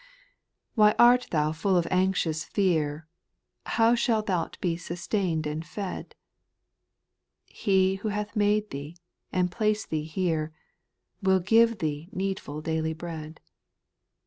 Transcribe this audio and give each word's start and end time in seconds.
/ 0.01 0.01
6. 0.03 0.07
/ 0.47 0.73
Why 0.73 0.95
art 0.97 1.27
thou 1.29 1.51
full 1.51 1.77
of 1.77 1.87
anxious 1.91 2.43
fear 2.43 3.07
How 3.67 3.91
thou 3.91 3.95
shale 4.23 4.49
be 4.59 4.75
sustained 4.75 5.45
and 5.45 5.63
fed? 5.63 6.15
He 7.45 7.97
who 7.97 8.07
hath 8.07 8.35
made, 8.35 8.95
and 9.31 9.51
placed 9.51 9.91
thee 9.91 10.05
here, 10.05 10.53
Will 11.21 11.39
give 11.39 11.77
thee 11.77 12.09
needful 12.11 12.61
daily 12.61 12.93
bread. 12.95 13.41